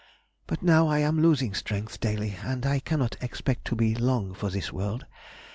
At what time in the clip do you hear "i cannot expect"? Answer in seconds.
2.65-3.65